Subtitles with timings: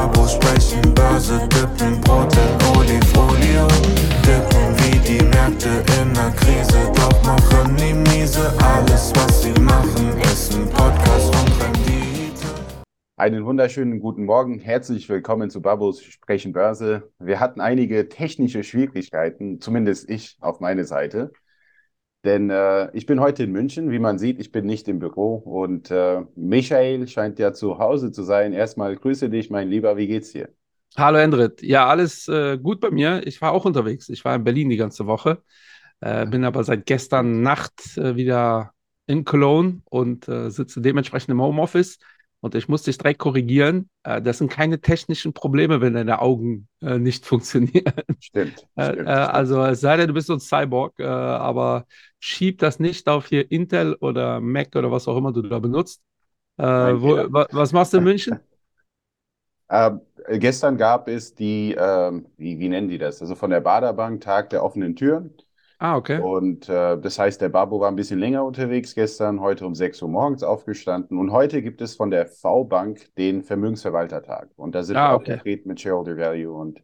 [0.00, 2.48] Babos sprechen Börse, dippen Brot in.
[4.24, 5.68] Dippen wie die Märkte
[6.00, 8.50] in der Krise, doch machen die miese.
[8.62, 12.46] Alles, was sie machen, ist ein Podcast und Rendite.
[13.18, 14.58] Einen wunderschönen guten Morgen.
[14.58, 17.10] Herzlich willkommen zu Babos Sprechen Börse.
[17.18, 21.30] Wir hatten einige technische Schwierigkeiten, zumindest ich auf meine Seite.
[22.24, 23.90] Denn äh, ich bin heute in München.
[23.90, 25.36] Wie man sieht, ich bin nicht im Büro.
[25.36, 28.52] Und äh, Michael scheint ja zu Hause zu sein.
[28.52, 29.96] Erstmal grüße dich, mein Lieber.
[29.96, 30.50] Wie geht's dir?
[30.96, 31.62] Hallo Endrit.
[31.62, 33.26] Ja, alles äh, gut bei mir.
[33.26, 34.08] Ich war auch unterwegs.
[34.08, 35.42] Ich war in Berlin die ganze Woche.
[36.00, 38.72] Äh, bin aber seit gestern Nacht äh, wieder
[39.06, 41.98] in Cologne und äh, sitze dementsprechend im Homeoffice.
[42.40, 43.90] Und ich muss dich direkt korrigieren.
[44.02, 47.92] Äh, das sind keine technischen Probleme, wenn deine Augen äh, nicht funktionieren.
[48.18, 48.66] Stimmt.
[48.76, 51.86] Äh, stimmt, also es sei denn, du bist so ein Cyborg, aber
[52.18, 56.02] schieb das nicht auf hier Intel oder Mac oder was auch immer du da benutzt.
[56.56, 57.16] Mein wo,
[57.52, 58.40] was machst du in München?
[59.70, 63.20] Ähm, gestern gab es die, ähm, wie, wie nennen die das?
[63.22, 65.34] Also von der Baderbank Tag der offenen Türen.
[65.80, 66.22] Ah, okay.
[66.22, 70.02] Und äh, das heißt, der Babo war ein bisschen länger unterwegs gestern, heute um 6
[70.02, 71.18] Uhr morgens aufgestanden.
[71.18, 74.50] Und heute gibt es von der V-Bank den Vermögensverwaltertag.
[74.56, 75.40] Und da sind Ah, wir auch okay.
[75.40, 76.52] vertreten mit Shareholder Value.
[76.52, 76.82] Und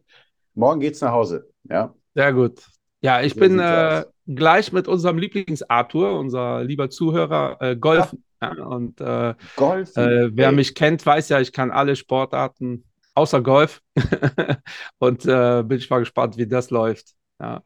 [0.55, 1.51] morgen geht's nach Hause.
[1.69, 2.65] Ja, Sehr gut.
[3.01, 8.23] Ja, ich So bin äh, gleich mit unserem Lieblings-Arthur, unser lieber Zuhörer, äh, golfen.
[8.41, 10.15] Ja, und äh, Golfen.
[10.21, 13.81] äh, wer mich kennt, weiß ja, ich kann alle Sportarten außer Golf.
[14.99, 17.15] Und äh, bin ich mal gespannt, wie das läuft.
[17.39, 17.63] Ja,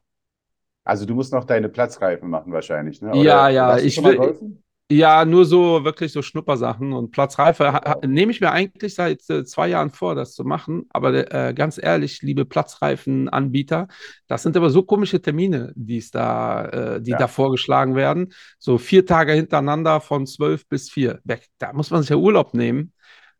[0.84, 3.10] Also du musst noch deine Platzreifen machen wahrscheinlich, ne?
[3.18, 8.32] Ja, Oder ja, du ich will- ja nur so wirklich so Schnuppersachen und Platzreife nehme
[8.34, 10.84] ich mir eigentlich seit äh, zwei Jahren vor, das zu machen.
[10.90, 13.88] Aber äh, ganz ehrlich, liebe Platzreifenanbieter,
[14.28, 17.18] das sind aber so komische Termine, die es da, äh, die Ja.
[17.18, 18.34] da vorgeschlagen werden.
[18.60, 21.20] So vier Tage hintereinander von zwölf bis vier.
[21.58, 22.92] Da muss man sich ja Urlaub nehmen.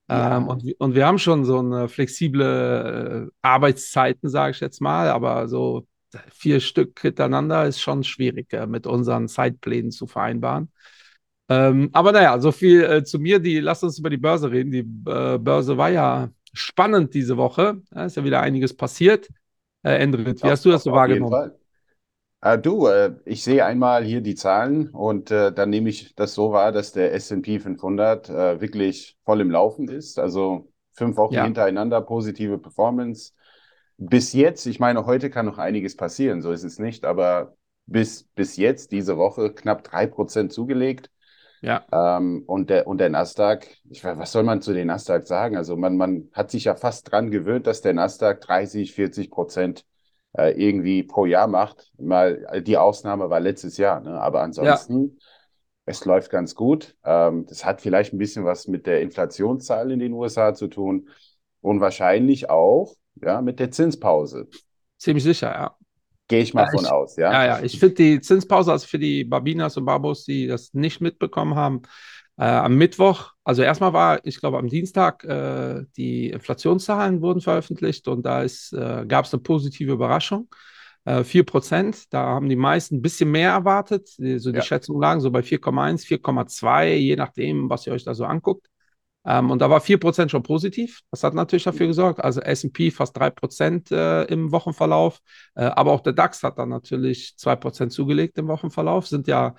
[0.10, 0.38] Ja.
[0.38, 4.82] Ähm, und, wir- und wir haben schon so eine flexible äh, Arbeitszeiten, sage ich jetzt
[4.82, 5.88] mal, aber so
[6.32, 10.72] vier Stück hintereinander ist schon schwierig, äh, mit unseren Zeitplänen zu vereinbaren.
[11.50, 13.40] Ähm, aber naja, so viel äh, zu mir.
[13.40, 14.72] Die, lass uns über die Börse reden.
[14.72, 14.80] Die
[15.12, 17.82] äh, Börse war ja spannend diese Woche.
[17.92, 19.30] Da ist ja wieder einiges passiert.
[19.84, 21.44] Äh, Endrit, wie hast du das so wahrgenommen?
[22.42, 26.52] Äh, du, äh, ich sehe einmal hier die Zahlen und dann nehme ich das so
[26.52, 30.18] wahr, dass der S&P 500 äh, wirklich voll im Laufen ist.
[30.20, 31.44] Also fünf Wochen Ja.
[31.44, 33.34] hintereinander positive Performance.
[34.04, 38.24] Bis jetzt, ich meine, heute kann noch einiges passieren, so ist es nicht, aber bis,
[38.36, 41.12] bis jetzt, diese Woche, knapp 3% zugelegt.
[41.62, 45.28] Ja, Ähm, und der, und der Nasdaq, ich weiß, was soll man zu den Nasdaq
[45.28, 45.56] sagen?
[45.56, 49.86] Also man, man hat sich ja fast dran gewöhnt, dass der Nasdaq 30, 40 Prozent
[50.34, 51.92] äh, irgendwie pro Jahr macht.
[52.00, 54.20] Mal, äh, die Ausnahme war letztes Jahr, ne?
[54.20, 55.20] Aber ansonsten,
[55.86, 56.96] es läuft ganz gut.
[57.04, 61.10] Ähm, das hat vielleicht ein bisschen was mit der Inflationszahl in den USA zu tun
[61.62, 64.48] und wahrscheinlich auch ja, mit der Zinspause.
[64.98, 65.76] ziemlich sicher, ja.
[66.28, 67.32] Gehe ich mal Ja, von ich- aus, ja?
[67.32, 71.02] Ja, ja, ich finde die Zinspause, also für die Babinas und Babos, die das nicht
[71.02, 71.82] mitbekommen haben,
[72.38, 78.08] äh, am Mittwoch, also erstmal war, ich glaube, am Dienstag, äh, die Inflationszahlen wurden veröffentlicht
[78.08, 80.48] und da äh, gab es eine positive Überraschung.
[81.04, 84.10] Äh, 4%, da haben die meisten ein bisschen mehr erwartet.
[84.20, 84.64] Die, so die Ja.
[84.64, 88.68] Schätzungen lagen so bei 4,1, 4,2, je nachdem, was ihr euch da so anguckt.
[89.26, 91.02] Ähm, und da war 4% schon positiv.
[91.12, 92.24] Das hat natürlich dafür gesorgt.
[92.24, 95.20] Also SP fast 3% äh, im Wochenverlauf.
[95.56, 99.56] Äh, aber auch der DAX hat dann natürlich 2% zugelegt im Wochenverlauf, sind ja,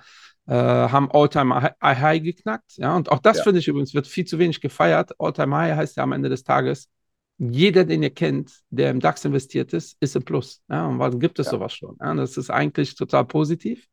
[0.47, 2.75] äh, haben All-Time-High geknackt.
[2.77, 3.43] Ja, und auch das Ja.
[3.43, 5.11] finde ich übrigens, wird viel zu wenig gefeiert.
[5.17, 6.89] All-Time-High heißt ja am Ende des Tages,
[7.37, 10.61] jeder, den ihr kennt, der im DAX investiert ist, ist im Plus.
[10.69, 11.51] Ja, und wann gibt es Ja.
[11.51, 11.95] sowas schon?
[12.01, 13.87] Ja, das ist eigentlich total positiv.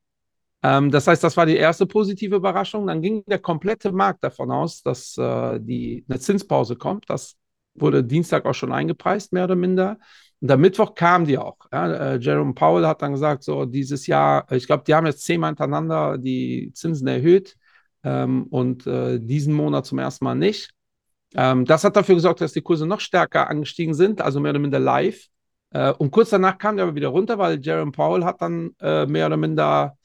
[0.62, 2.86] Ähm, das heißt, das war die erste positive Überraschung.
[2.86, 7.08] Dann ging der komplette Markt davon aus, dass äh, die, eine Zinspause kommt.
[7.08, 7.36] Das
[7.74, 9.98] wurde Dienstag auch schon eingepreist, mehr oder minder.
[10.40, 11.56] Und am Mittwoch kam die auch.
[11.72, 15.24] Ja, äh, Jerome Powell hat dann gesagt, so dieses Jahr, ich glaube, die haben jetzt
[15.24, 17.56] zehnmal hintereinander die Zinsen erhöht
[18.04, 20.70] ähm, und äh, diesen Monat zum ersten Mal nicht.
[21.34, 24.58] Ähm, das hat dafür gesorgt, dass die Kurse noch stärker angestiegen sind, also mehr oder
[24.58, 25.26] minder live.
[25.70, 29.06] Äh, und kurz danach kam der aber wieder runter, weil Jerome Powell hat dann äh,
[29.06, 29.96] mehr oder minder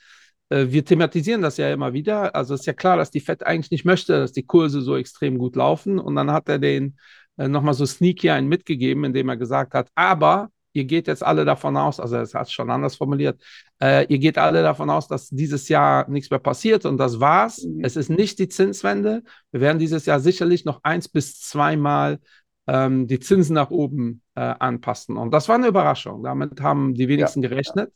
[0.50, 2.36] wir thematisieren das ja immer wieder.
[2.36, 5.38] Also ist ja klar, dass die Fed eigentlich nicht möchte, dass die Kurse so extrem
[5.38, 6.00] gut laufen.
[6.00, 6.98] Und dann hat er den
[7.38, 11.46] äh, nochmal so sneaky einen mitgegeben, indem er gesagt hat, aber ihr geht jetzt alle
[11.46, 13.42] davon aus, also er hat es schon anders formuliert,
[13.82, 17.64] äh, ihr geht alle davon aus, dass dieses Jahr nichts mehr passiert und das war's.
[17.64, 17.84] Mhm.
[17.84, 19.24] Es ist nicht die Zinswende.
[19.52, 22.20] Wir werden dieses Jahr sicherlich noch eins bis zweimal
[22.68, 25.18] ähm, die Zinsen nach oben äh, anpassen.
[25.18, 26.24] Und das war eine Überraschung.
[26.24, 27.92] Damit haben die wenigsten gerechnet.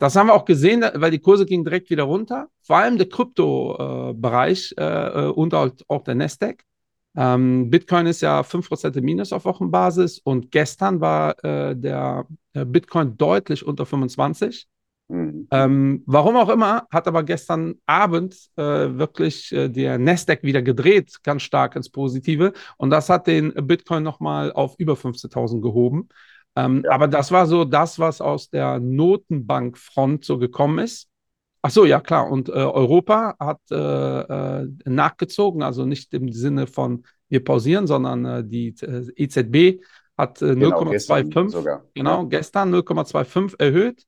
[0.00, 2.48] Das haben wir auch gesehen, weil die Kurse gingen direkt wieder runter.
[2.62, 6.64] Vor allem der Krypto-Bereich äh, äh, und auch, auch der Nasdaq.
[7.16, 12.64] Ähm, Bitcoin ist ja 5% im Minus auf Wochenbasis und gestern war äh, der, der,
[12.64, 14.66] Bitcoin deutlich unter 25.
[15.08, 15.48] Mhm.
[15.50, 21.18] Ähm, warum auch immer, hat aber gestern Abend äh, wirklich äh, der Nasdaq wieder gedreht,
[21.22, 22.54] ganz stark ins Positive.
[22.78, 26.08] Und das hat den Bitcoin nochmal auf über 15.000 gehoben.
[26.64, 26.90] Ähm, ja.
[26.90, 31.08] Aber das war so das, was aus der Notenbankfront so gekommen ist.
[31.62, 32.30] Ach so, ja klar.
[32.30, 33.76] Und äh, Europa hat äh,
[34.62, 39.82] äh, nachgezogen, also nicht im Sinne von wir pausieren, sondern äh, die äh, EZB
[40.16, 42.28] hat genau, 0,25 genau, ja.
[42.28, 44.04] gestern 0,25 erhöht.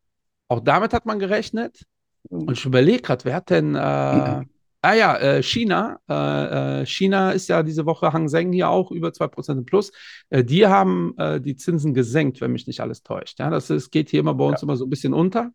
[0.49, 1.85] Auch damit hat man gerechnet.
[2.31, 2.43] Mhm.
[2.43, 4.49] Und ich überlege gerade, wer hat denn mhm.
[4.85, 6.01] Ah ja, äh, China.
[6.09, 9.93] Äh, äh, China ist ja diese Woche Hang Seng hier auch über 2% im Plus.
[10.29, 13.39] Äh, die haben äh, die Zinsen gesenkt, wenn mich nicht alles täuscht.
[13.39, 14.65] Ja, das ist, geht hier immer bei uns ja.
[14.67, 15.53] immer so ein bisschen unter.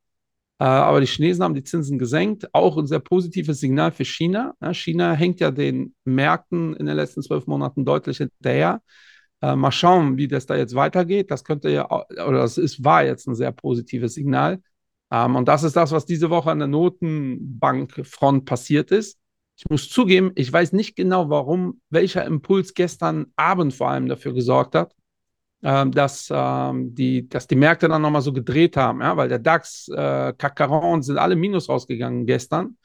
[0.59, 2.47] Äh, aber die Chinesen haben die Zinsen gesenkt.
[2.53, 4.55] Auch ein sehr positives Signal für China.
[4.61, 8.81] Ja, China hängt ja den Märkten in den letzten zwölf Monaten deutlich hinterher.
[9.41, 11.31] mal schauen, wie das da jetzt weitergeht.
[11.31, 14.61] Das könnte ja, oder das ist, war jetzt ein sehr positives Signal.
[15.11, 19.17] Ähm, und das ist das, was diese Woche an der Notenbankfront passiert ist.
[19.57, 24.33] Ich muss zugeben, ich weiß nicht genau, warum, welcher Impuls gestern Abend vor allem dafür
[24.33, 24.93] gesorgt hat,
[25.63, 29.17] ähm, dass, ähm, die, dass die Märkte dann nochmal so gedreht haben, ja?
[29.17, 32.77] weil der DAX, äh, Kakaron sind alle minus rausgegangen gestern.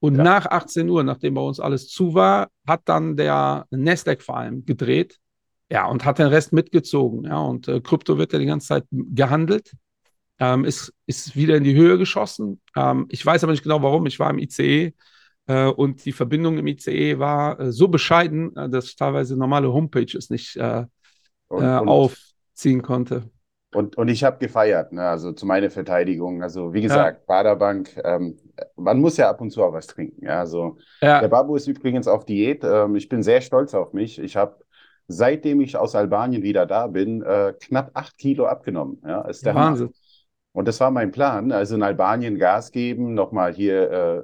[0.00, 0.22] Und ja.
[0.22, 4.64] nach 18 Uhr, nachdem bei uns alles zu war, hat dann der Nasdaq vor allem
[4.64, 5.18] gedreht.
[5.70, 7.24] Ja, und hat den Rest mitgezogen.
[7.24, 9.72] Ja, und äh, Krypto wird ja die ganze Zeit gehandelt
[10.38, 12.60] ähm, ist, ist wieder in die Höhe geschossen.
[12.76, 14.06] Ähm, ich weiß aber nicht genau warum.
[14.06, 14.92] Ich war im ICE
[15.46, 19.72] äh, und die Verbindung im ICE war äh, so bescheiden, äh, dass ich teilweise normale
[19.72, 20.84] Homepages nicht äh,
[21.48, 23.30] und, äh, und, aufziehen konnte.
[23.72, 25.02] Und, und ich habe gefeiert, ne?
[25.02, 26.42] also zu meiner Verteidigung.
[26.42, 27.24] Also wie gesagt, ja.
[27.26, 28.36] Baderbank, ähm,
[28.76, 30.24] man muss ja ab und zu auch was trinken.
[30.24, 30.38] Ja?
[30.38, 31.20] Also, ja.
[31.20, 32.62] Der Babu ist übrigens auf Diät.
[32.62, 34.20] Ähm, ich bin sehr stolz auf mich.
[34.20, 34.64] Ich habe
[35.08, 39.02] seitdem ich aus Albanien wieder da bin, äh, knapp acht Kilo abgenommen.
[39.04, 39.88] Ja, ist der Wahnsinn.
[39.88, 39.96] Hammer.
[40.54, 41.50] Und das war mein Plan.
[41.50, 44.22] Also in Albanien Gas geben, nochmal hier äh,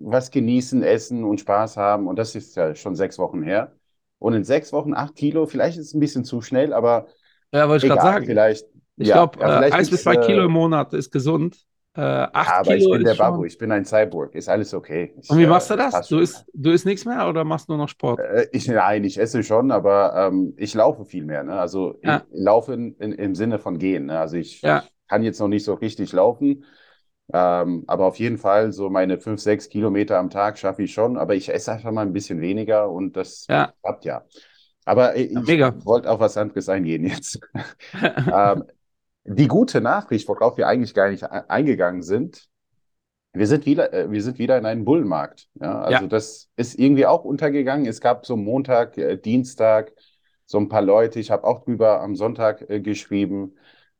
[0.00, 2.08] was genießen, essen und Spaß haben.
[2.08, 3.72] Und das ist ja schon sechs Wochen her.
[4.18, 7.06] Und in sechs Wochen acht Kilo, vielleicht ist es ein bisschen zu schnell, aber.
[7.52, 8.26] Ja, wollte ich gerade sagen.
[8.26, 8.66] Vielleicht.
[8.96, 11.64] Ich ja, glaube, ja, äh, eins bis zwei Kilo im Monat ist gesund.
[11.96, 14.74] Äh, acht ja, aber Kilo ich bin der Babu, ich bin ein Cyborg, ist alles
[14.74, 15.14] okay.
[15.20, 16.08] Ich, und wie machst du äh, das?
[16.08, 18.18] Du isst, du isst nichts mehr oder machst nur noch Sport?
[18.18, 21.44] Äh, ich, nein, ich esse schon, aber ähm, ich laufe viel mehr.
[21.44, 21.56] Ne?
[21.56, 22.24] Also ja.
[22.32, 24.06] ich laufe in, in, im Sinne von gehen.
[24.06, 24.18] Ne?
[24.18, 26.64] Also ich, ja kann jetzt noch nicht so richtig laufen.
[27.32, 31.16] Ähm, aber auf jeden Fall so meine fünf, sechs Kilometer am Tag schaffe ich schon.
[31.16, 33.72] Aber ich esse einfach mal ein bisschen weniger und das ja.
[33.82, 34.24] klappt ja.
[34.84, 37.40] Aber ich ja, wollte auf was anderes eingehen jetzt.
[38.02, 38.64] ähm,
[39.24, 42.46] die gute Nachricht, worauf wir eigentlich gar nicht eingegangen sind,
[43.34, 45.48] wir sind wieder, äh, wir sind wieder in einem Bullenmarkt.
[45.60, 46.08] Ja, also ja.
[46.08, 47.86] das ist irgendwie auch untergegangen.
[47.86, 49.92] Es gab so Montag, äh, Dienstag
[50.46, 51.18] so ein paar Leute.
[51.18, 53.56] Ich habe auch drüber am Sonntag äh, geschrieben.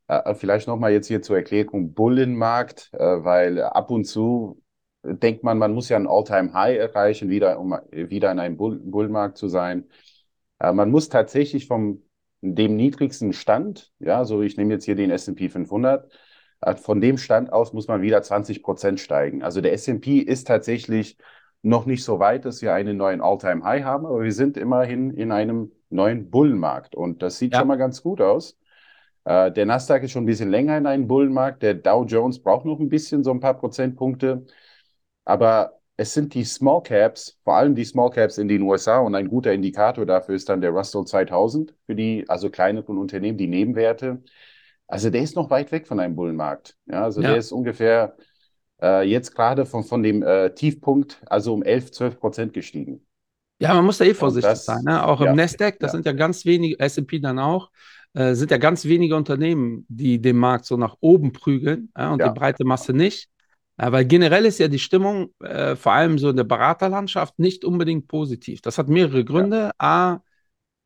[0.08, 4.62] Äh, vielleicht nochmal jetzt hier zur Erklärung Bullenmarkt, äh, weil ab und zu
[5.02, 9.36] denkt man, man muss ja ein All-Time-High erreichen, wieder, um wieder in einem Bull Bullenmarkt
[9.36, 9.88] zu sein.
[10.58, 12.02] Äh, man muss tatsächlich vom
[12.40, 16.10] dem niedrigsten Stand, ja, so ich nehme jetzt hier den S&P 500,
[16.60, 19.42] äh, von dem Stand aus muss man wieder 20 Prozent steigen.
[19.42, 21.16] Also der S&P ist tatsächlich
[21.62, 25.32] noch nicht so weit, dass wir einen neuen All-Time-High haben, aber wir sind immerhin in
[25.32, 27.60] einem neuen Bullenmarkt und das sieht ja.
[27.60, 28.58] schon mal ganz gut aus.
[29.24, 31.62] Äh, der Nasdaq ist schon ein bisschen länger in einem Bullenmarkt.
[31.62, 34.46] Der Dow Jones braucht noch ein bisschen, so ein paar Prozentpunkte.
[35.24, 39.14] Aber es sind die Small Caps, vor allem die Small Caps in den USA und
[39.14, 43.46] ein guter Indikator dafür ist dann der Russell 2000 für die, also kleineren Unternehmen, die
[43.46, 44.22] Nebenwerte.
[44.86, 46.76] Also der ist noch weit weg von einem Bullenmarkt.
[46.86, 47.28] Ja, also ja.
[47.30, 48.16] der ist ungefähr
[48.82, 53.06] äh, jetzt gerade von, von dem äh, Tiefpunkt, also um 11, 12 Prozent gestiegen.
[53.60, 54.82] Ja, man muss da eh vorsichtig das, sein.
[54.84, 55.06] Ne?
[55.06, 55.96] Auch im ja, Nasdaq, das ja.
[55.96, 57.70] sind ja ganz wenige, SP dann auch.
[58.14, 62.20] Äh, sind ja ganz wenige Unternehmen, die den Markt so nach oben prügeln ja, und
[62.20, 62.28] ja.
[62.28, 63.28] die breite Masse nicht.
[63.78, 67.64] Ja, weil generell ist ja die Stimmung, äh, vor allem so in der Beraterlandschaft, nicht
[67.64, 68.60] unbedingt positiv.
[68.60, 69.72] Das hat mehrere Gründe.
[69.78, 70.20] A,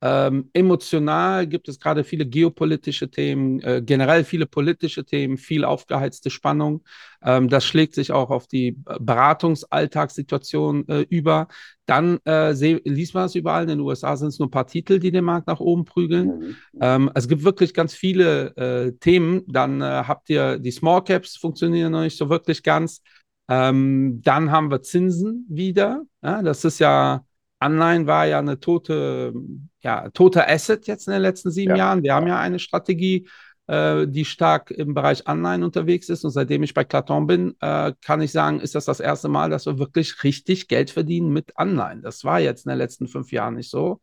[0.00, 6.30] ähm, emotional gibt es gerade viele geopolitische Themen, äh, generell viele politische Themen, viel aufgeheizte
[6.30, 6.84] Spannung.
[7.20, 11.48] Ähm, das schlägt sich auch auf die Beratungsalltagssituation äh, über.
[11.86, 13.62] Dann äh, liest man es überall.
[13.62, 16.26] In den USA sind es nur ein paar Titel, die den Markt nach oben prügeln.
[16.26, 16.56] Mhm.
[16.80, 19.42] Ähm, es gibt wirklich ganz viele äh, Themen.
[19.48, 23.02] Dann äh, habt ihr die Small Caps, funktionieren noch nicht so wirklich ganz.
[23.48, 26.02] Ähm, dann haben wir Zinsen wieder.
[26.22, 27.24] Ja, das ist ja
[27.58, 29.32] Anleihen war ja eine tote,
[29.80, 31.76] ja, tote Asset jetzt in den letzten sieben ja.
[31.76, 32.02] Jahren.
[32.02, 33.28] Wir haben ja eine Strategie,
[33.66, 36.24] äh, die stark im Bereich Anleihen unterwegs ist.
[36.24, 39.50] Und seitdem ich bei Claton bin, äh, kann ich sagen, ist das das erste Mal,
[39.50, 42.02] dass wir wirklich richtig Geld verdienen mit Anleihen.
[42.02, 44.00] Das war jetzt in den letzten fünf Jahren nicht so.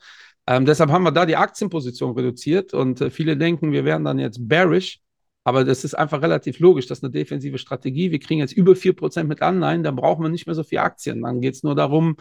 [0.47, 4.19] Ähm, deshalb haben wir da die Aktienposition reduziert und äh, viele denken, wir wären dann
[4.19, 4.99] jetzt bearish.
[5.43, 6.87] Aber das ist einfach relativ logisch.
[6.87, 8.11] Das ist eine defensive Strategie.
[8.11, 11.21] Wir kriegen jetzt über 4% mit Anleihen, dann brauchen wir nicht mehr so viel Aktien.
[11.21, 12.17] Dann geht es nur darum,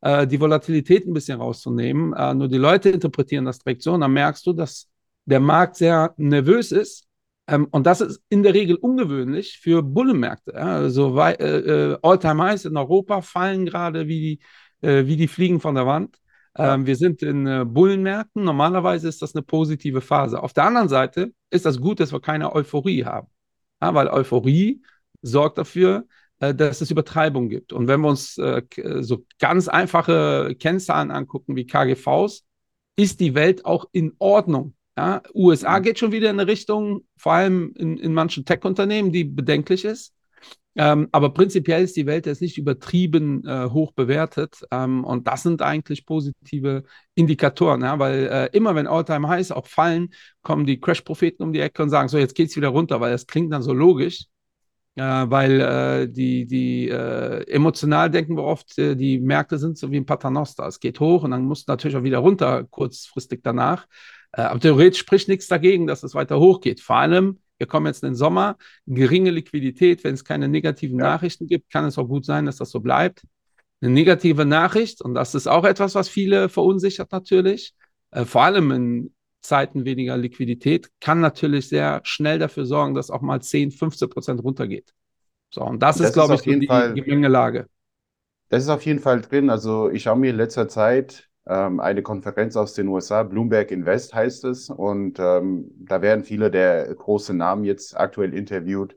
[0.00, 2.12] äh, die Volatilität ein bisschen rauszunehmen.
[2.12, 4.88] Äh, nur die Leute interpretieren das direkt so und dann merkst du, dass
[5.24, 7.04] der Markt sehr nervös ist.
[7.46, 10.52] Ähm, und das ist in der Regel ungewöhnlich für Bullenmärkte.
[10.52, 10.76] Ja?
[10.76, 14.38] Also äh, äh, All-Time-Highs in Europa fallen gerade wie
[14.80, 16.18] die, äh, wie die Fliegen von der Wand.
[16.56, 18.42] Ähm, wir sind in äh, Bullenmärkten.
[18.44, 20.42] Normalerweise ist das eine positive Phase.
[20.42, 23.28] Auf der anderen Seite ist das gut, dass wir keine Euphorie haben.
[23.80, 24.82] Ja, weil Euphorie
[25.22, 26.04] sorgt dafür,
[26.38, 27.72] dass es Übertreibung gibt.
[27.72, 28.62] Und wenn wir uns äh,
[29.00, 32.44] so ganz einfache Kennzahlen angucken wie KGVs,
[32.96, 34.74] ist die Welt auch in Ordnung.
[34.96, 35.84] Ja, USA mhm.
[35.84, 40.12] geht schon wieder in eine Richtung, vor allem in, in manchen Tech-Unternehmen, die bedenklich ist.
[40.74, 44.60] Ähm, aber prinzipiell ist die Welt jetzt nicht übertrieben äh, hoch bewertet.
[44.70, 47.98] Ähm, und das sind eigentlich positive Indikatoren, ja?
[47.98, 50.10] weil äh, immer wenn All-Time-Highs auch fallen,
[50.42, 53.12] kommen die Crash-Propheten um die Ecke und sagen, so jetzt geht es wieder runter, weil
[53.12, 54.26] das klingt dann so logisch.
[54.98, 59.92] Äh, weil äh, die, die äh, emotional denken wir oft, äh, die Märkte sind so
[59.92, 60.66] wie ein Paternoster.
[60.66, 63.86] Es geht hoch und dann muss natürlich auch wieder runter, kurzfristig danach.
[64.32, 66.80] aber theoretisch spricht nichts dagegen, dass es weiter hochgeht.
[66.80, 71.04] Vor allem, wir kommen jetzt in den Sommer, geringe Liquidität, wenn es keine negativen ja.
[71.04, 73.22] Nachrichten gibt, kann es auch gut sein, dass das so bleibt.
[73.80, 77.72] Eine negative Nachricht, und das ist auch etwas, was viele verunsichert natürlich,
[78.10, 83.20] äh, vor allem in Zeiten weniger Liquidität, kann natürlich sehr schnell dafür sorgen, dass auch
[83.20, 84.92] mal 10, 15 Prozent runtergeht.
[85.50, 87.66] So, und das, das ist, glaube ich, die Fall, Gemengelage.
[88.48, 89.50] Das ist auf jeden Fall drin.
[89.50, 94.14] Also ich schaue mir in letzter Zeit ähm, eine Konferenz aus den USA, Bloomberg Invest
[94.14, 94.68] heißt es.
[94.70, 98.96] Und ähm, da werden viele der großen Namen jetzt aktuell interviewt,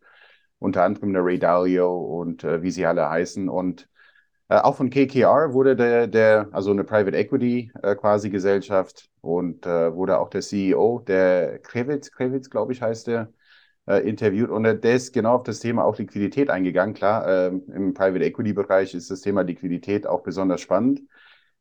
[0.60, 3.50] unter anderem der Ray Dalio und äh, wie sie alle heißen.
[3.50, 3.88] Und
[4.60, 9.93] auch von KKR wurde der, der, also eine Private Equity äh, quasi Gesellschaft und äh,
[9.93, 13.31] wurde auch der CEO, der Krevitz, Krevitz, glaube ich, heißt der,
[13.88, 14.50] äh, interviewt.
[14.50, 16.93] Und der ist genau auf das Thema auch Liquidität eingegangen.
[16.93, 21.01] Klar, ähm, im Private Equity Bereich ist das Thema Liquidität auch besonders spannend.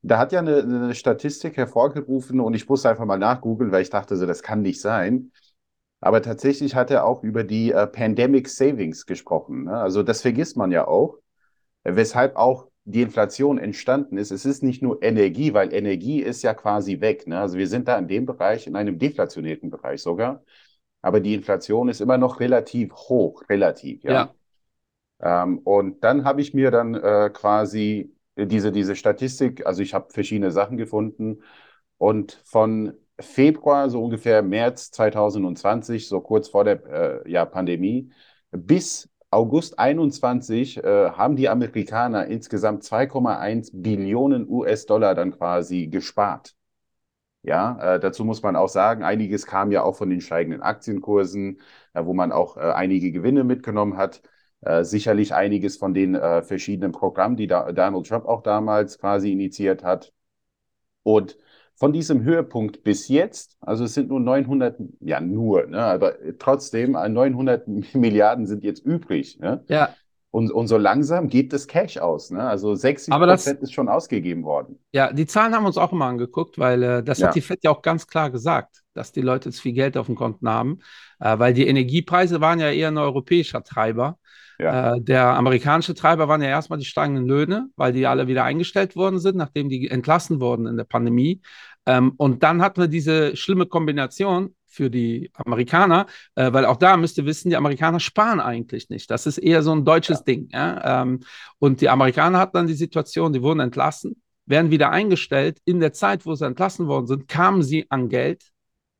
[0.01, 3.89] Da hat ja eine, eine Statistik hervorgerufen und ich musste einfach mal nachgoogeln, weil ich
[3.91, 5.31] dachte, so, das kann nicht sein.
[5.99, 9.65] Aber tatsächlich hat er auch über die äh, Pandemic Savings gesprochen.
[9.65, 9.77] Ne?
[9.77, 11.17] Also das vergisst man ja auch,
[11.83, 14.31] weshalb auch die Inflation entstanden ist.
[14.31, 17.27] Es ist nicht nur Energie, weil Energie ist ja quasi weg.
[17.27, 17.39] Ne?
[17.39, 20.43] Also wir sind da in dem Bereich, in einem deflationierten Bereich sogar.
[21.01, 24.11] Aber die Inflation ist immer noch relativ hoch, relativ, ja.
[25.19, 25.43] ja.
[25.43, 30.11] Ähm, und dann habe ich mir dann äh, quasi diese, diese Statistik, also ich habe
[30.11, 31.43] verschiedene Sachen gefunden
[31.97, 38.11] und von Februar, so ungefähr März 2020, so kurz vor der äh, ja, Pandemie,
[38.51, 46.55] bis August 21 äh, haben die Amerikaner insgesamt 2,1 Billionen US-Dollar dann quasi gespart.
[47.43, 51.61] Ja, äh, dazu muss man auch sagen, einiges kam ja auch von den steigenden Aktienkursen,
[51.93, 54.21] äh, wo man auch äh, einige Gewinne mitgenommen hat.
[54.61, 59.31] Äh, sicherlich einiges von den äh, verschiedenen Programmen, die da Donald Trump auch damals quasi
[59.31, 60.13] initiiert hat.
[61.03, 61.37] Und
[61.81, 66.91] von diesem Höhepunkt bis jetzt, also es sind nur 900, ja nur, ne, aber trotzdem
[66.91, 69.39] 900 äh, Milliarden sind jetzt übrig.
[69.39, 69.65] Ne?
[69.67, 69.95] Ja.
[70.29, 72.29] Und, und so langsam geht das Cash aus.
[72.29, 72.39] Ne?
[72.39, 74.77] Also 60 Prozent ist schon ausgegeben worden.
[74.91, 77.29] Ja, die Zahlen haben wir uns auch immer angeguckt, weil äh, das ja.
[77.29, 80.05] hat die FED ja auch ganz klar gesagt, dass die Leute zu viel Geld auf
[80.05, 80.81] dem Konten haben,
[81.19, 84.19] äh, weil die Energiepreise waren ja eher ein europäischer Treiber.
[84.61, 84.95] Ja.
[84.95, 88.95] Äh, der amerikanische Treiber waren ja erstmal die steigenden Löhne, weil die alle wieder eingestellt
[88.95, 91.41] worden sind, nachdem die entlassen wurden in der Pandemie.
[91.85, 96.95] Ähm, und dann hatten wir diese schlimme Kombination für die Amerikaner, äh, weil auch da
[96.95, 99.11] müsst ihr wissen, die Amerikaner sparen eigentlich nicht.
[99.11, 100.23] Das ist eher so ein deutsches ja.
[100.23, 100.49] Ding.
[100.51, 101.01] Ja?
[101.01, 101.19] Ähm,
[101.59, 105.59] und die Amerikaner hatten dann die Situation, die wurden entlassen, werden wieder eingestellt.
[105.65, 108.43] In der Zeit, wo sie entlassen worden sind, kamen sie an Geld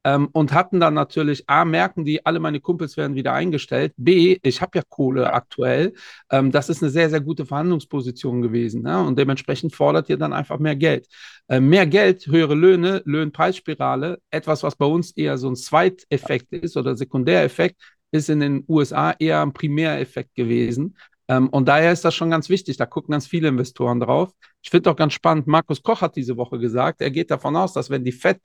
[0.03, 3.93] ähm, und hatten dann natürlich, A, merken die, alle meine Kumpels werden wieder eingestellt.
[3.97, 5.93] B, ich habe ja Kohle aktuell.
[6.31, 8.81] Ähm, das ist eine sehr, sehr gute Verhandlungsposition gewesen.
[8.81, 8.99] Ne?
[8.99, 11.07] Und dementsprechend fordert ihr dann einfach mehr Geld.
[11.47, 16.77] Äh, mehr Geld, höhere Löhne, Löhnpreisspirale, etwas, was bei uns eher so ein Zweiteffekt ist
[16.77, 17.79] oder Sekundäreffekt,
[18.11, 20.95] ist in den USA eher ein Primäreffekt gewesen.
[21.27, 22.77] Ähm, und daher ist das schon ganz wichtig.
[22.77, 24.31] Da gucken ganz viele Investoren drauf.
[24.63, 27.73] Ich finde auch ganz spannend, Markus Koch hat diese Woche gesagt, er geht davon aus,
[27.73, 28.39] dass wenn die FED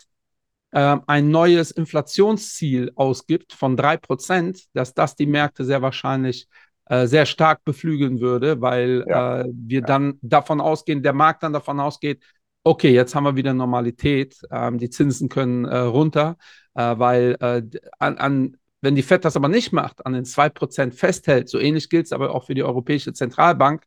[0.73, 6.49] äh, ein neues Inflationsziel ausgibt von 3%, dass das die Märkte sehr wahrscheinlich
[6.87, 9.41] äh, sehr stark beflügeln würde, weil ja.
[9.41, 9.87] äh, wir ja.
[9.87, 12.23] dann davon ausgehen, der Markt dann davon ausgeht,
[12.63, 16.37] okay, jetzt haben wir wieder Normalität, ähm, die Zinsen können äh, runter,
[16.75, 17.63] äh, weil äh,
[17.99, 21.89] an, an wenn die FED das aber nicht macht, an den 2% festhält, so ähnlich
[21.89, 23.83] gilt es aber auch für die Europäische Zentralbank,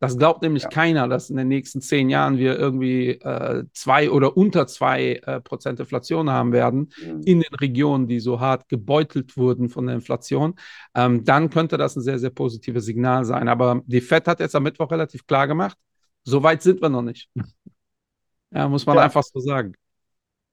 [0.00, 0.68] das glaubt nämlich ja.
[0.68, 5.40] keiner, dass in den nächsten zehn Jahren wir irgendwie äh, zwei oder unter zwei äh,
[5.40, 7.22] Prozent Inflation haben werden mhm.
[7.24, 10.56] in den Regionen, die so hart gebeutelt wurden von der Inflation.
[10.94, 13.48] Ähm, dann könnte das ein sehr, sehr positives Signal sein.
[13.48, 15.78] Aber die FED hat jetzt am Mittwoch relativ klar gemacht,
[16.24, 17.30] so weit sind wir noch nicht.
[18.56, 19.02] Ja, muss man ja.
[19.02, 19.74] einfach so sagen.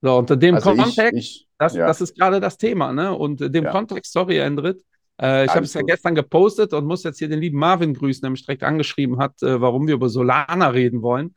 [0.02, 1.86] So, unter dem also Kontext, ich, ich, das, ja.
[1.86, 3.16] das ist gerade das Thema, ne?
[3.16, 4.84] Und dem Kontext, sorry, Endrit,
[5.22, 8.22] äh, ich habe es ja gestern gepostet und muss jetzt hier den lieben Marvin grüßen,
[8.22, 11.36] der mich direkt angeschrieben hat, äh, warum wir über Solana reden wollen.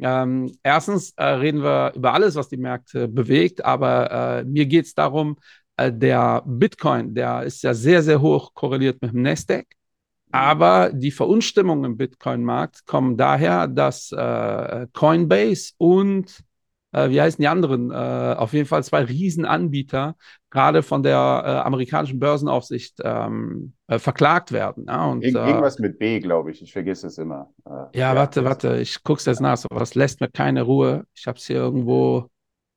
[0.00, 4.86] Ähm, erstens äh, reden wir über alles, was die Märkte bewegt, aber äh, mir geht
[4.86, 5.36] es darum,
[5.76, 9.66] äh, der Bitcoin, der ist ja sehr, sehr hoch korreliert mit dem Nasdaq.
[10.32, 16.44] Aber die Verunstimmungen im Bitcoin-Markt kommen daher, dass äh, Coinbase und
[16.92, 17.90] äh, wie heißen die anderen?
[17.90, 20.16] Äh, auf jeden Fall zwei Riesenanbieter,
[20.50, 24.86] gerade von der äh, amerikanischen Börsenaufsicht ähm, äh, verklagt werden.
[24.88, 26.62] Ja, und, Ir äh, irgendwas mit B, glaube ich.
[26.62, 27.50] Ich vergesse es immer.
[27.64, 28.78] Äh, ja, warte, warte.
[28.78, 29.58] Ich gucke es jetzt nach.
[29.70, 31.04] Aber das lässt mir keine Ruhe.
[31.14, 32.28] Ich habe es hier irgendwo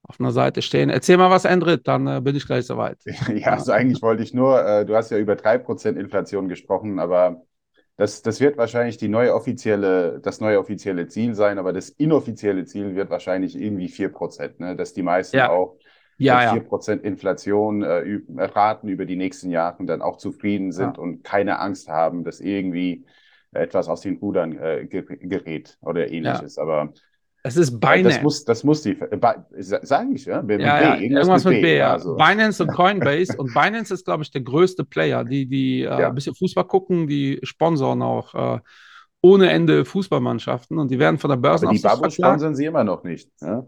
[0.03, 0.89] auf einer Seite stehen.
[0.89, 2.97] Erzähl mal was, Endrit, dann bin ich gleich soweit.
[3.33, 7.41] ja, also eigentlich wollte ich nur, du hast ja über 3% Inflation gesprochen, aber
[7.95, 12.65] das, das wird wahrscheinlich die neue offizielle, das neue offizielle Ziel sein, aber das inoffizielle
[12.65, 14.75] Ziel wird wahrscheinlich irgendwie 4%, ne?
[14.75, 15.49] dass die meisten ja.
[15.49, 15.77] auch
[16.17, 17.01] ja, mit 4% ja.
[17.01, 21.03] Inflation äh, raten über die nächsten Jahre dann auch zufrieden sind ja.
[21.03, 23.05] und keine Angst haben, dass irgendwie
[23.51, 26.57] etwas aus den Rudern äh, gerät oder ähnliches.
[26.57, 26.93] Aber
[27.45, 28.09] es ist Binance.
[28.09, 28.97] Das muss, das muss die,
[29.59, 30.41] sage ich, ja?
[30.41, 31.61] Mit ja, B, ja irgendwas, mit B.
[31.61, 31.91] B ja.
[31.91, 32.15] Also.
[32.15, 33.35] Binance und Coinbase.
[33.37, 36.07] und Binance ist, glaube ich, der größte Player, die, die äh, ja.
[36.07, 38.59] ein bisschen Fußball gucken, die sponsoren auch äh,
[39.21, 42.85] ohne Ende Fußballmannschaften und die werden von der Börse Aber Die Babu sponsern sie immer
[42.85, 43.29] noch nicht.
[43.41, 43.65] Ja?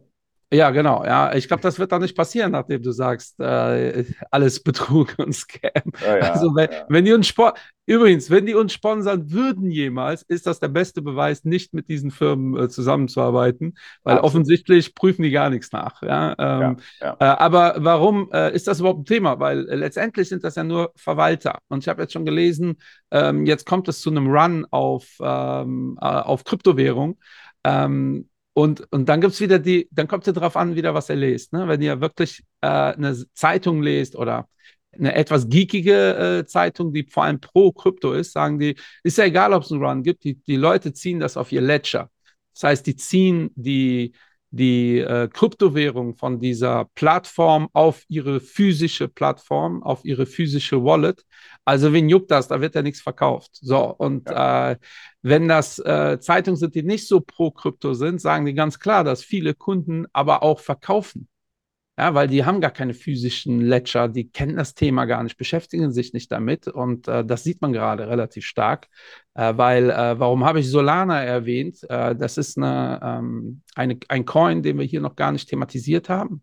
[0.55, 1.03] Ja, genau.
[1.03, 5.33] Ja, ich glaube, das wird dann nicht passieren, nachdem du sagst, äh, alles Betrug und
[5.33, 5.71] Scam.
[6.01, 6.85] Ja, ja, also wenn, ja.
[6.87, 11.01] wenn die uns Sport, übrigens, wenn die uns sponsern würden jemals, ist das der beste
[11.01, 14.23] Beweis, nicht mit diesen Firmen äh, zusammenzuarbeiten, weil Absolut.
[14.23, 16.01] offensichtlich prüfen die gar nichts nach.
[16.01, 19.39] Ja, ähm, äh, aber warum äh, ist das überhaupt ein Thema?
[19.39, 21.59] Weil äh, letztendlich sind das ja nur Verwalter.
[21.67, 22.77] Und ich habe jetzt schon gelesen,
[23.11, 27.19] ähm, jetzt kommt es zu einem Run auf, ähm, äh, auf Kryptowährung.
[27.65, 31.09] Ähm, und, und dann gibt es wieder die, dann kommt es darauf an, wieder, was
[31.09, 31.51] er liest.
[31.51, 31.67] Ne?
[31.67, 34.47] Wenn ihr wirklich äh, eine Zeitung lest oder
[34.93, 39.25] eine etwas geekige äh, Zeitung, die vor allem pro Krypto ist, sagen die, ist ja
[39.25, 42.09] egal, ob es einen Run gibt, die, die Leute ziehen das auf ihr Ledger.
[42.53, 44.13] Das heißt, die ziehen die,
[44.55, 51.25] die äh, Kryptowährung von dieser Plattform auf ihre physische Plattform, auf ihre physische Wallet.
[51.65, 52.47] Also wen juckt das?
[52.47, 53.51] Da wird ja nichts verkauft.
[53.53, 54.71] So, und ja.
[54.71, 54.77] äh,
[55.21, 59.03] wenn das äh, Zeitungen sind, die nicht so pro Krypto sind, sagen die ganz klar,
[59.03, 61.27] dass viele Kunden aber auch verkaufen.
[61.97, 65.93] Ja, weil die haben gar keine physischen Ledger, die kennen das Thema gar nicht, beschäftigen
[65.93, 66.67] sich nicht damit.
[66.67, 68.89] Und äh, das sieht man gerade relativ stark.
[69.33, 71.79] Äh, weil, äh, warum habe ich Solana erwähnt?
[71.89, 76.09] Äh, das ist eine, ähm, eine, ein Coin, den wir hier noch gar nicht thematisiert
[76.09, 76.41] haben.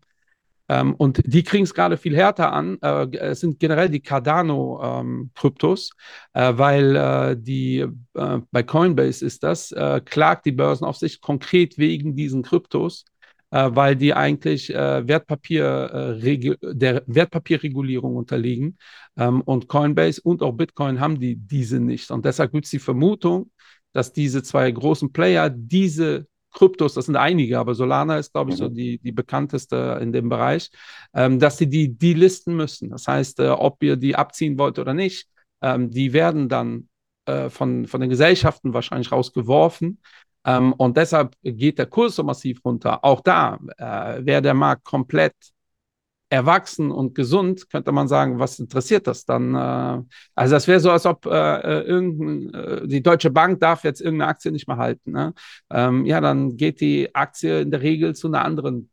[0.69, 2.79] Ähm, und die kriegen es gerade viel härter an.
[2.81, 5.91] Äh, es sind generell die Cardano-Kryptos,
[6.33, 9.73] ähm, äh, weil die bei Coinbase ist das,
[10.05, 13.05] klagt die Börsenaufsicht konkret wegen diesen Kryptos
[13.53, 18.77] äh, weil die eigentlich äh, Wertpapier, äh, der Wertpapierregulierung unterliegen.
[19.15, 22.09] Ähm, und Coinbase und auch Bitcoin haben die diese nicht.
[22.09, 23.51] Und deshalb gibt es die Vermutung,
[23.93, 28.57] dass diese zwei großen Player diese Kryptos, das sind einige, aber Solana ist, glaube ich,
[28.57, 28.63] mhm.
[28.63, 30.71] so die, die bekannteste in dem Bereich,
[31.13, 32.89] ähm, dass sie die, die listen müssen.
[32.89, 35.27] Das heißt, äh, ob ihr die abziehen wollt oder nicht,
[35.61, 36.89] ähm, die werden dann
[37.25, 39.99] äh, von, von den Gesellschaften wahrscheinlich rausgeworfen.
[40.45, 43.03] Ähm, und deshalb geht der Kurs so massiv runter.
[43.03, 45.33] Auch da äh, wäre der Markt komplett
[46.33, 49.53] erwachsen und gesund, könnte man sagen, was interessiert das dann?
[49.53, 50.01] Äh,
[50.33, 54.31] also das wäre so, als ob äh, irgendein, äh, die Deutsche Bank darf jetzt irgendeine
[54.31, 55.11] Aktie nicht mehr halten.
[55.11, 55.33] Ne?
[55.69, 58.89] Ähm, ja, dann geht die Aktie in der Regel zu einer anderen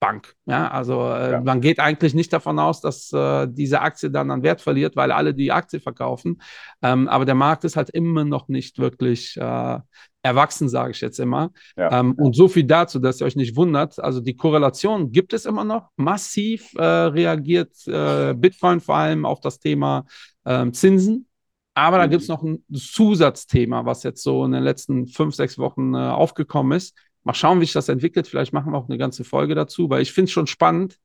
[0.00, 0.34] Bank.
[0.46, 1.40] Ja, also äh, ja.
[1.40, 5.12] man geht eigentlich nicht davon aus, dass äh, diese Aktie dann an Wert verliert, weil
[5.12, 6.40] alle die Aktie verkaufen.
[6.82, 9.78] Ähm, aber der Markt ist halt immer noch nicht wirklich äh,
[10.22, 11.50] erwachsen, sage ich jetzt immer.
[11.76, 12.00] Ja.
[12.00, 14.00] Ähm, und so viel dazu, dass ihr euch nicht wundert.
[14.00, 15.90] Also die Korrelation gibt es immer noch.
[15.96, 20.06] Massiv äh, reagiert äh, Bitcoin vor allem auf das Thema
[20.46, 21.26] ähm, Zinsen.
[21.74, 22.10] Aber da mhm.
[22.10, 25.98] gibt es noch ein Zusatzthema, was jetzt so in den letzten fünf, sechs Wochen äh,
[25.98, 28.26] aufgekommen ist Mal schauen, wie sich das entwickelt.
[28.26, 30.98] Vielleicht machen wir auch eine ganze Folge dazu, weil ich finde es schon spannend,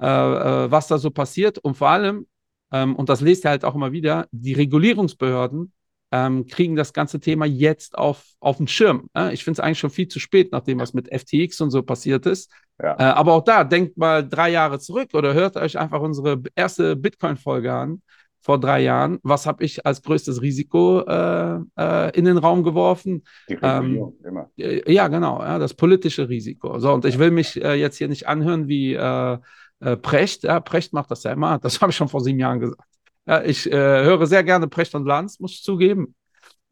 [0.00, 1.58] äh, äh, was da so passiert.
[1.58, 2.26] Und vor allem,
[2.72, 5.72] ähm, und das lest ihr halt auch immer wieder, die Regulierungsbehörden
[6.12, 9.08] ähm, kriegen das ganze Thema jetzt auf, auf den Schirm.
[9.16, 9.32] Äh?
[9.32, 12.26] Ich finde es eigentlich schon viel zu spät, nachdem was mit FTX und so passiert
[12.26, 12.52] ist.
[12.80, 12.98] Ja.
[12.98, 16.96] Äh, aber auch da, denkt mal drei Jahre zurück oder hört euch einfach unsere erste
[16.96, 18.02] Bitcoin-Folge an
[18.42, 19.18] vor drei Jahren.
[19.22, 23.22] Was habe ich als größtes Risiko äh, äh, in den Raum geworfen?
[23.48, 24.50] Die ähm, immer.
[24.58, 26.78] Äh, ja, genau, ja, das politische Risiko.
[26.78, 29.38] So, und ich will mich äh, jetzt hier nicht anhören wie äh,
[29.80, 30.42] äh, Precht.
[30.42, 31.58] Ja, Precht macht das ja immer.
[31.62, 32.82] Das habe ich schon vor sieben Jahren gesagt.
[33.24, 36.16] Ja, ich höre sehr gerne Precht und Lanz, muss ich zugeben.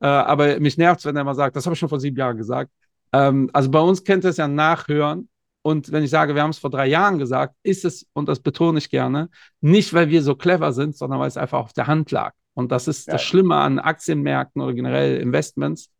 [0.00, 2.36] aber mich nervt es, wenn er mal sagt, das habe ich schon vor sieben Jahren
[2.36, 2.72] gesagt.
[3.12, 5.28] Ähm, also bei uns kennt es ja Nachhören.
[5.62, 8.40] Und wenn ich sage, wir haben es vor drei Jahren gesagt, ist es, und das
[8.40, 9.28] betone ich gerne,
[9.60, 12.32] nicht, weil wir so clever sind, sondern weil es einfach auf der Hand lag.
[12.54, 13.14] Und das ist ja.
[13.14, 15.90] das Schlimme an Aktienmärkten oder generell Investments.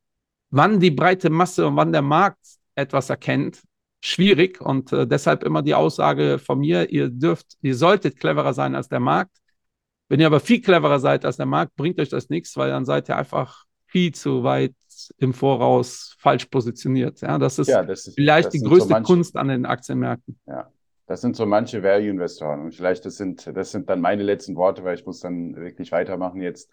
[0.50, 2.38] Wann die breite Masse und wann der Markt
[2.74, 3.62] etwas erkennt,
[4.00, 4.60] schwierig.
[4.60, 8.88] Und äh, deshalb immer die Aussage von mir, ihr dürft, ihr solltet cleverer sein als
[8.88, 9.36] der Markt.
[10.08, 12.84] Wenn ihr aber viel cleverer seid als der Markt, bringt euch das nichts, weil dann
[12.84, 14.74] seid ihr einfach viel zu weit
[15.18, 17.20] im Voraus falsch positioniert.
[17.20, 19.66] Ja, das ist, ja, das ist vielleicht das die größte so manche, Kunst an den
[19.66, 20.38] Aktienmärkten.
[20.46, 20.70] Ja,
[21.06, 22.60] das sind so manche Value-Investoren.
[22.60, 25.92] Und vielleicht das sind, das sind dann meine letzten Worte, weil ich muss dann wirklich
[25.92, 26.70] weitermachen jetzt.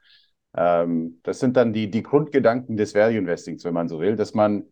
[0.55, 4.63] Ähm, das sind dann die, die Grundgedanken des Value-Investings, wenn man so will, dass man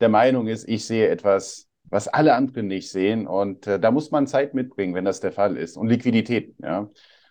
[0.00, 3.26] der Meinung ist, ich sehe etwas, was alle anderen nicht sehen.
[3.26, 5.76] Und äh, da muss man Zeit mitbringen, wenn das der Fall ist.
[5.76, 6.54] Und Liquidität.
[6.62, 6.90] Ja.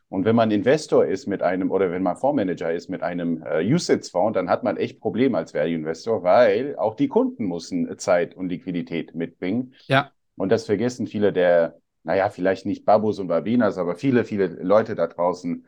[0.10, 3.63] Und wenn man Investor ist mit einem oder wenn man Fondsmanager ist mit einem äh,
[3.63, 8.50] USITS-Fonds, dann hat man echt Probleme als Value-Investor, weil auch die Kunden müssen Zeit und
[8.50, 9.76] Liquidität mitbringen.
[9.86, 10.12] Ja.
[10.36, 14.95] Und das vergessen viele der, naja, vielleicht nicht Babus und Babinas, aber viele, viele Leute
[14.95, 15.67] da draußen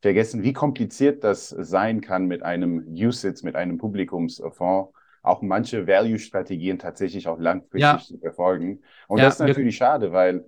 [0.00, 4.92] vergessen, wie kompliziert das sein kann mit einem USITS, mit einem Publikumsfonds,
[5.22, 7.98] auch manche Value-Strategien tatsächlich auch langfristig ja.
[7.98, 8.82] zu verfolgen.
[9.08, 10.44] Und ja, das ist natürlich schade, weil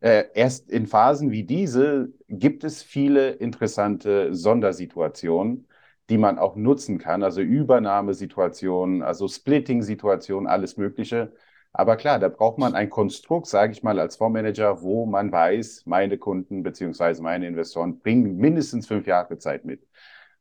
[0.00, 5.68] äh, erst in Phasen wie diese gibt es viele interessante Sondersituationen,
[6.10, 11.32] die man auch nutzen kann, also Übernahmesituationen, also Splitting-Situationen, alles Mögliche.
[11.72, 15.84] Aber klar, da braucht man ein Konstrukt, sage ich mal, als Fondsmanager, wo man weiß,
[15.86, 19.82] meine Kunden beziehungsweise meine Investoren bringen mindestens fünf Jahre Zeit mit.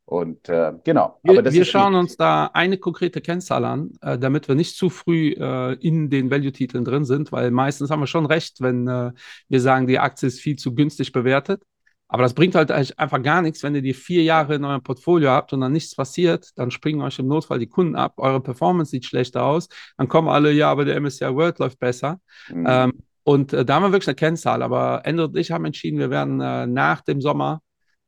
[0.05, 1.19] Und äh, genau.
[1.23, 5.29] Wir, wir schauen uns da eine konkrete Kennzahl an, äh, damit wir nicht zu früh
[5.31, 9.11] äh, in den Value-Titeln drin sind, weil meistens haben wir schon recht, wenn äh,
[9.47, 11.63] wir sagen, die Aktie ist viel zu günstig bewertet.
[12.09, 15.31] Aber das bringt halt einfach gar nichts, wenn ihr die vier Jahre in eurem Portfolio
[15.31, 18.91] habt und dann nichts passiert, dann springen euch im Notfall die Kunden ab, eure Performance
[18.91, 22.19] sieht schlechter aus, dann kommen alle, ja, aber der MSCI World läuft besser.
[22.49, 22.65] Mhm.
[22.69, 24.61] Ähm, und äh, da haben wir wirklich eine Kennzahl.
[24.61, 27.62] Aber Ende und ich haben entschieden, wir werden äh, nach dem Sommer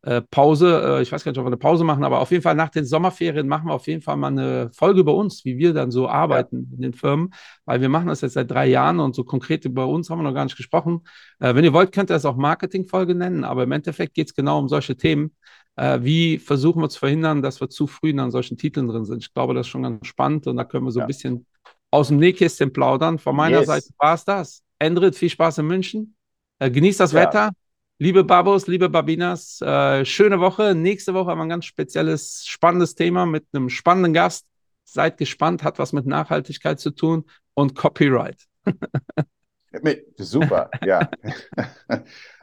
[0.05, 0.97] äh, Pause.
[0.99, 2.69] Äh, ich weiß gar nicht, ob wir eine Pause machen, aber auf jeden Fall nach
[2.69, 5.89] den Sommerferien machen wir auf jeden Fall mal eine Folge über uns, wie wir dann
[5.89, 6.75] so arbeiten ja.
[6.75, 7.33] in den Firmen,
[7.65, 10.23] weil wir machen das jetzt seit drei Jahren und so konkret über uns haben wir
[10.23, 11.01] noch gar nicht gesprochen.
[11.39, 14.35] Äh, wenn ihr wollt, könnt ihr das auch Marketingfolge nennen, aber im Endeffekt geht es
[14.35, 15.35] genau um solche Themen.
[15.75, 19.23] Äh, wie versuchen wir zu verhindern, dass wir zu früh an solchen Titeln drin sind?
[19.23, 21.05] Ich glaube, das ist schon ganz spannend und da können wir so ja.
[21.05, 21.47] ein bisschen
[21.89, 23.17] aus dem Nähkästchen plaudern.
[23.17, 23.67] Von meiner yes.
[23.67, 24.61] Seite war es das.
[24.77, 26.15] Endrit, viel Spaß in München.
[26.59, 27.21] Äh, genießt das ja.
[27.21, 27.51] Wetter.
[27.97, 30.75] Liebe Babos, liebe Babinas, äh, schöne Woche.
[30.75, 34.45] Nächste Woche haben wir ein ganz spezielles, spannendes Thema mit einem spannenden Gast.
[34.83, 38.47] Seid gespannt, hat was mit Nachhaltigkeit zu tun und Copyright.
[40.17, 41.09] Super, ja.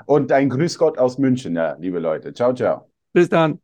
[0.06, 2.32] und ein Grüß Gott aus München, ja, liebe Leute.
[2.32, 2.90] Ciao, ciao.
[3.12, 3.60] Bis dann.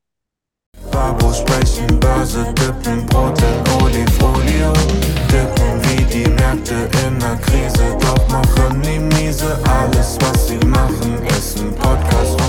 [0.92, 4.72] Babos sprechen, Börse, Dippen, Brot in Olifolie
[6.12, 9.58] die Märkte in der Krise, doch machen die miese.
[9.64, 12.47] Alles, was sie machen, ist ein Podcast.